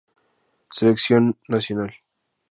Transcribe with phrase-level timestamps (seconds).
[0.77, 1.91] Selección Nacional